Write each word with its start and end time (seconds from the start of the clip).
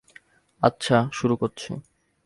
আচ্ছা, 0.61 0.97
শুরু 1.13 1.35
করছি। 1.37 1.71